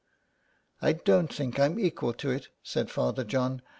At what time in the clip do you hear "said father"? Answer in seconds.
2.63-3.23